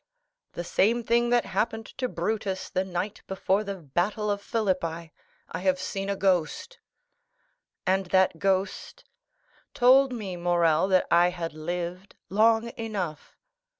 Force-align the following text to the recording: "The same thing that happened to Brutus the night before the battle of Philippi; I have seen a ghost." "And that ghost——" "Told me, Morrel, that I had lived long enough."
"The 0.53 0.63
same 0.63 1.03
thing 1.03 1.29
that 1.29 1.45
happened 1.45 1.85
to 1.99 2.09
Brutus 2.09 2.71
the 2.71 2.83
night 2.83 3.21
before 3.27 3.63
the 3.63 3.75
battle 3.75 4.31
of 4.31 4.41
Philippi; 4.41 5.13
I 5.47 5.59
have 5.59 5.79
seen 5.79 6.09
a 6.09 6.15
ghost." 6.15 6.79
"And 7.85 8.07
that 8.07 8.39
ghost——" 8.39 9.03
"Told 9.75 10.11
me, 10.11 10.35
Morrel, 10.37 10.87
that 10.87 11.05
I 11.11 11.29
had 11.29 11.53
lived 11.53 12.15
long 12.31 12.71
enough." 12.79 13.37